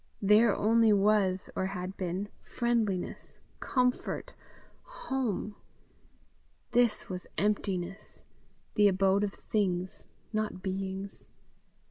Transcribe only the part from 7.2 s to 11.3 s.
emptiness the abode of things, not beings.